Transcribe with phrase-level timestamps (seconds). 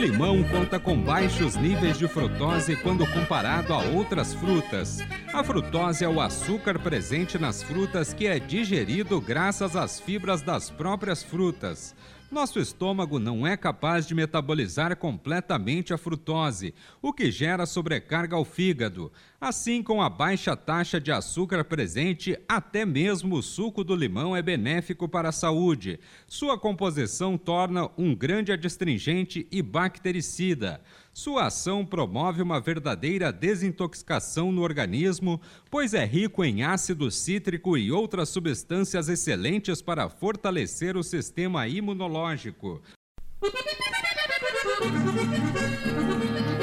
[0.00, 4.98] Limão conta com baixos níveis de frutose quando comparado a outras frutas.
[5.30, 10.70] A frutose é o açúcar presente nas frutas que é digerido graças às fibras das
[10.70, 11.94] próprias frutas.
[12.30, 18.44] Nosso estômago não é capaz de metabolizar completamente a frutose, o que gera sobrecarga ao
[18.44, 19.10] fígado.
[19.40, 24.40] Assim, com a baixa taxa de açúcar presente, até mesmo o suco do limão é
[24.40, 25.98] benéfico para a saúde.
[26.28, 30.80] Sua composição torna um grande adstringente e bactericida.
[31.12, 37.90] Sua ação promove uma verdadeira desintoxicação no organismo, pois é rico em ácido cítrico e
[37.90, 42.80] outras substâncias excelentes para fortalecer o sistema imunológico.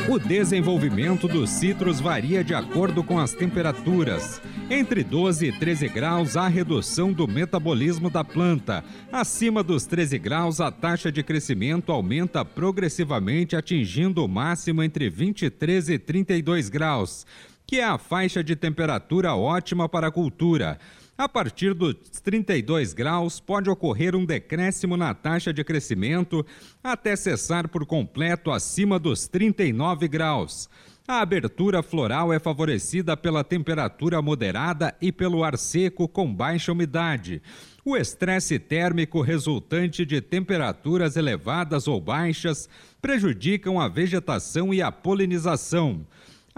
[0.10, 4.42] O desenvolvimento dos citros varia de acordo com as temperaturas.
[4.70, 8.86] Entre 12 e 13 graus, há redução do metabolismo da planta.
[9.12, 15.90] Acima dos 13 graus, a taxa de crescimento aumenta progressivamente, atingindo o máximo entre 23
[15.90, 17.28] e 32 graus,
[17.66, 20.80] que é a faixa de temperatura ótima para a cultura.
[21.18, 26.46] A partir dos 32 graus, pode ocorrer um decréscimo na taxa de crescimento
[26.84, 30.70] até cessar por completo acima dos 39 graus.
[31.08, 37.42] A abertura floral é favorecida pela temperatura moderada e pelo ar seco com baixa umidade.
[37.84, 42.70] O estresse térmico resultante de temperaturas elevadas ou baixas
[43.02, 46.06] prejudicam a vegetação e a polinização.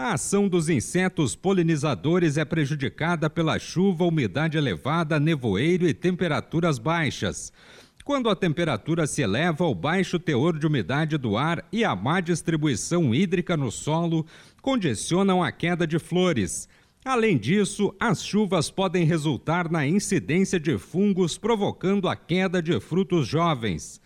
[0.00, 7.52] A ação dos insetos polinizadores é prejudicada pela chuva, umidade elevada, nevoeiro e temperaturas baixas.
[8.02, 12.20] Quando a temperatura se eleva, o baixo teor de umidade do ar e a má
[12.20, 14.24] distribuição hídrica no solo
[14.62, 16.66] condicionam a queda de flores.
[17.04, 23.28] Além disso, as chuvas podem resultar na incidência de fungos, provocando a queda de frutos
[23.28, 24.00] jovens.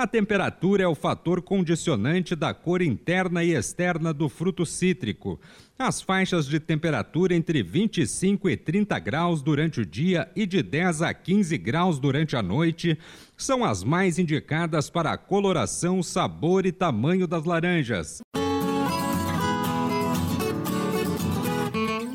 [0.00, 5.38] A temperatura é o fator condicionante da cor interna e externa do fruto cítrico.
[5.78, 11.02] As faixas de temperatura entre 25 e 30 graus durante o dia e de 10
[11.02, 12.98] a 15 graus durante a noite
[13.36, 18.22] são as mais indicadas para a coloração, sabor e tamanho das laranjas.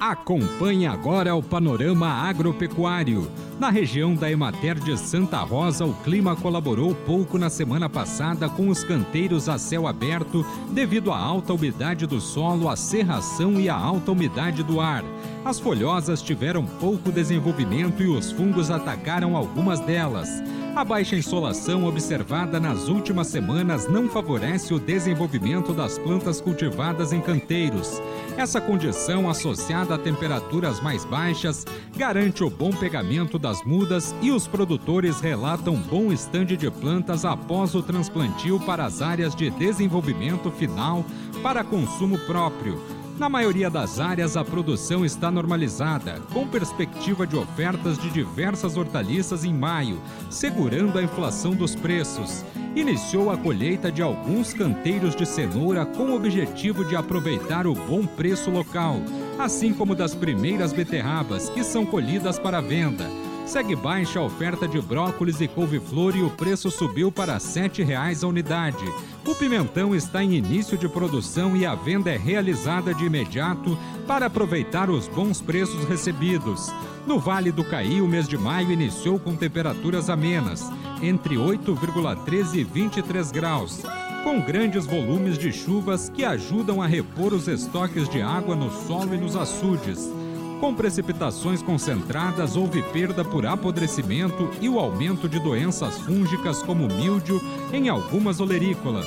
[0.07, 3.27] Acompanhe agora o panorama agropecuário.
[3.59, 8.69] Na região da Emater de Santa Rosa, o clima colaborou pouco na semana passada com
[8.69, 13.73] os canteiros a céu aberto devido à alta umidade do solo, à serração e à
[13.73, 15.03] alta umidade do ar.
[15.43, 20.29] As folhosas tiveram pouco desenvolvimento e os fungos atacaram algumas delas.
[20.75, 27.21] A baixa insolação observada nas últimas semanas não favorece o desenvolvimento das plantas cultivadas em
[27.21, 28.01] canteiros.
[28.35, 31.65] Essa condição, associada a temperaturas mais baixas,
[31.95, 37.73] garante o bom pegamento das mudas e os produtores relatam bom estande de plantas após
[37.73, 41.05] o transplantio para as áreas de desenvolvimento final
[41.41, 43.04] para consumo próprio.
[43.17, 49.45] Na maioria das áreas, a produção está normalizada, com perspectiva de ofertas de diversas hortaliças
[49.45, 52.43] em maio, segurando a inflação dos preços.
[52.75, 58.05] Iniciou a colheita de alguns canteiros de cenoura com o objetivo de aproveitar o bom
[58.05, 58.97] preço local,
[59.39, 63.09] assim como das primeiras beterrabas, que são colhidas para venda.
[63.45, 68.23] Segue baixa a oferta de brócolis e couve-flor e o preço subiu para R$ 7,00
[68.23, 68.83] a unidade.
[69.23, 74.25] O pimentão está em início de produção e a venda é realizada de imediato para
[74.25, 76.71] aproveitar os bons preços recebidos.
[77.05, 80.67] No Vale do Caí, o mês de maio iniciou com temperaturas amenas,
[81.01, 83.83] entre 8,13 e 23 graus,
[84.23, 89.13] com grandes volumes de chuvas que ajudam a repor os estoques de água no solo
[89.13, 90.24] e nos açudes.
[90.59, 97.41] Com precipitações concentradas, houve perda por apodrecimento e o aumento de doenças fúngicas como míldio
[97.73, 99.05] em algumas olerícolas.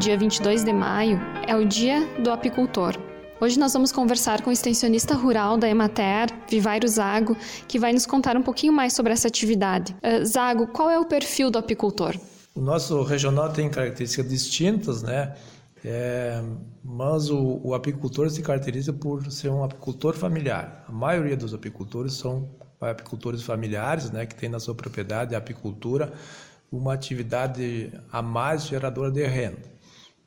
[0.00, 3.11] Dia 22 de maio é o Dia do Apicultor.
[3.42, 7.36] Hoje nós vamos conversar com o extensionista rural da Emater, Vivairo Zago,
[7.66, 9.96] que vai nos contar um pouquinho mais sobre essa atividade.
[9.96, 12.16] Uh, Zago, qual é o perfil do apicultor?
[12.54, 15.34] O nosso regional tem características distintas, né?
[15.84, 16.40] É,
[16.84, 20.84] mas o, o, apicultor se caracteriza por ser um apicultor familiar.
[20.88, 22.48] A maioria dos apicultores são
[22.80, 26.12] apicultores familiares, né, que têm na sua propriedade a apicultura
[26.70, 29.71] uma atividade a mais geradora de renda.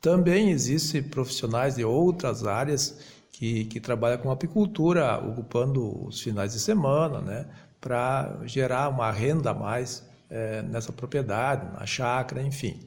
[0.06, 2.96] Também existem profissionais de outras áreas
[3.32, 7.44] que, que trabalham com apicultura, ocupando os finais de semana, né,
[7.80, 12.78] para gerar uma renda a mais é, nessa propriedade, na chácara, enfim.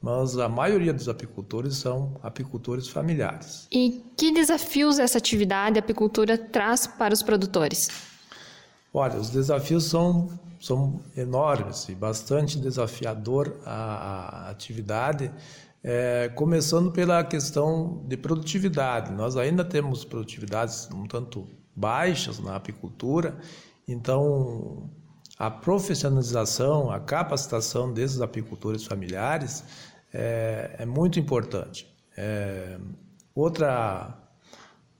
[0.00, 3.66] Mas a maioria dos apicultores são apicultores familiares.
[3.72, 7.88] E que desafios essa atividade, a apicultura, traz para os produtores?
[8.94, 15.32] Olha, os desafios são, são enormes e bastante desafiador a, a atividade,
[15.82, 19.12] é, começando pela questão de produtividade.
[19.12, 23.38] Nós ainda temos produtividades um tanto baixas na apicultura,
[23.88, 24.90] então
[25.38, 29.64] a profissionalização, a capacitação desses apicultores familiares
[30.12, 31.86] é, é muito importante.
[32.16, 32.78] É,
[33.34, 34.16] outra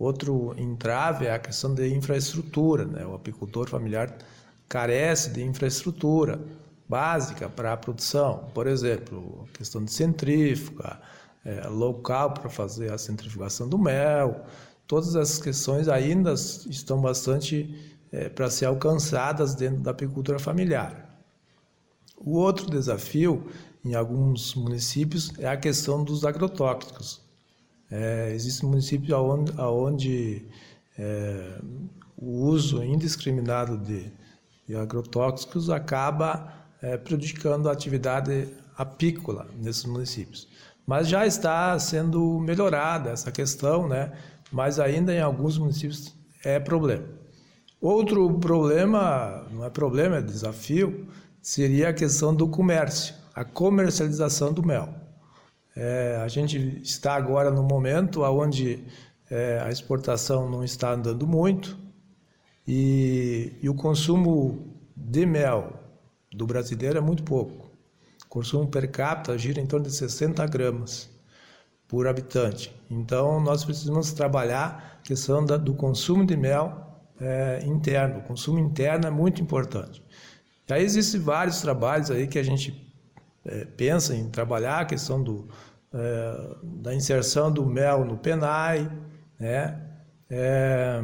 [0.01, 2.87] Outro entrave é a questão da infraestrutura.
[2.87, 3.05] Né?
[3.05, 4.17] O apicultor familiar
[4.67, 6.41] carece de infraestrutura
[6.91, 8.51] básica para a produção.
[8.53, 11.01] Por exemplo, questão de centrífuga,
[11.45, 14.45] é, local para fazer a centrifugação do mel.
[14.89, 21.09] Todas essas questões ainda estão bastante é, para ser alcançadas dentro da apicultura familiar.
[22.17, 23.47] O outro desafio
[23.85, 27.23] em alguns municípios é a questão dos agrotóxicos.
[27.89, 30.49] É, existem municípios onde, onde
[30.99, 31.61] é,
[32.17, 34.13] o uso indiscriminado de,
[34.67, 40.49] de agrotóxicos acaba é, prejudicando a atividade apícola nesses municípios.
[40.87, 44.13] Mas já está sendo melhorada essa questão, né?
[44.51, 47.05] mas ainda em alguns municípios é problema.
[47.81, 51.07] Outro problema, não é problema, é desafio,
[51.41, 54.93] seria a questão do comércio, a comercialização do mel.
[55.75, 58.85] É, a gente está agora no momento onde
[59.31, 61.79] é, a exportação não está andando muito
[62.67, 65.73] e, e, o consumo de mel
[66.41, 67.71] do brasileiro é muito pouco.
[68.25, 71.11] O consumo per capita gira em torno de 60 gramas
[71.87, 72.75] por habitante.
[72.89, 78.21] Então, nós precisamos trabalhar a questão da, do consumo de mel é, interno.
[78.21, 80.03] O consumo interno é muito importante.
[80.71, 82.91] Aí existem vários trabalhos aí que a gente
[83.45, 85.47] é, pensa em trabalhar a questão do,
[85.93, 88.91] é, da inserção do mel no PENAI,
[89.39, 89.79] né?
[90.31, 91.03] É,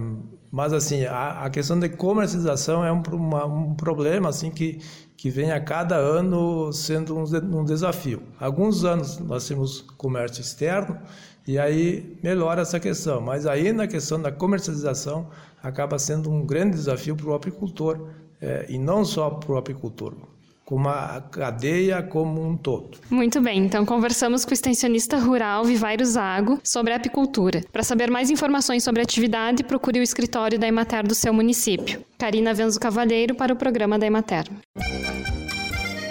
[0.57, 4.81] mas assim, a, a, questão da comercialização é um, uma, um, problema assim que,
[5.15, 7.25] que vem a cada ano sendo um,
[7.59, 8.23] um, desafio.
[8.41, 10.99] Alguns anos nós temos comércio externo
[11.47, 15.29] e aí melhora essa questão, mas aí na questão da comercialização
[15.63, 18.09] acaba sendo um grande desafio para o apicultor
[18.41, 20.15] é, e não só para o apicultor,
[20.67, 22.99] como a cadeia como um todo.
[23.09, 27.63] Muito bem, então conversamos com o extensionista rural Vivairo Zago sobre a apicultura.
[27.73, 32.05] Para saber mais informações sobre a atividade, procure o escritório da Emater do seu município.
[32.19, 34.47] Karina Venzo Cavalheiro para o programa da Emater.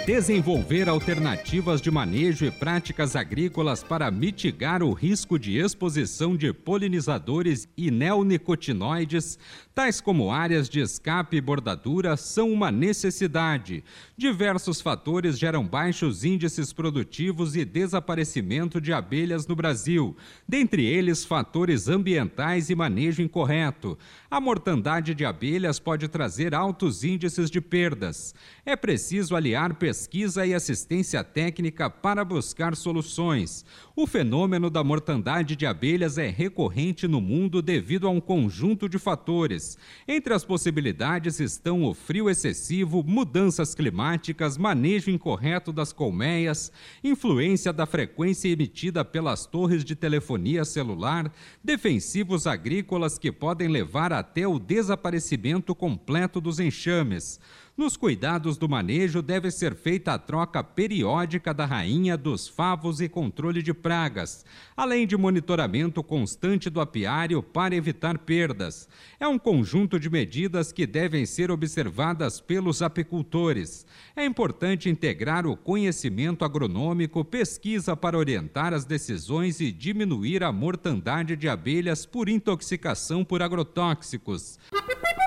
[0.06, 7.66] Desenvolver alternativas de manejo e práticas agrícolas para mitigar o risco de exposição de polinizadores
[7.76, 9.36] e neonicotinoides,
[9.74, 13.82] tais como áreas de escape e bordadura, são uma necessidade.
[14.16, 20.16] Diversos fatores geram baixos índices produtivos e desaparecimento de abelhas no Brasil,
[20.48, 23.98] dentre eles fatores ambientais e manejo incorreto.
[24.30, 28.36] A mortandade de abelhas pode trazer altos índices de perdas.
[28.64, 33.64] É preciso aliar pesquisas pesquisa e assistência técnica para buscar soluções.
[33.96, 38.98] O fenômeno da mortandade de abelhas é recorrente no mundo devido a um conjunto de
[38.98, 39.78] fatores.
[40.06, 46.70] Entre as possibilidades estão o frio excessivo, mudanças climáticas, manejo incorreto das colmeias,
[47.02, 51.32] influência da frequência emitida pelas torres de telefonia celular,
[51.64, 57.40] defensivos agrícolas que podem levar até o desaparecimento completo dos enxames.
[57.76, 63.08] Nos cuidados do manejo deve ser feita a troca periódica da rainha dos favos e
[63.08, 68.88] controle de pragas, além de monitoramento constante do apiário para evitar perdas.
[69.20, 73.86] É um conjunto de medidas que devem ser observadas pelos apicultores.
[74.16, 81.36] É importante integrar o conhecimento agronômico, pesquisa para orientar as decisões e diminuir a mortandade
[81.36, 84.58] de abelhas por intoxicação por agrotóxicos.